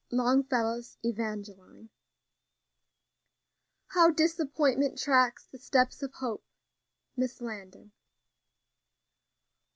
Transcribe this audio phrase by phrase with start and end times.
[0.09, 1.91] LONGFELLOW'S Evangeline.
[3.89, 6.43] "How disappointment tracks The steps of hope!"
[7.15, 7.91] MISS LANDON.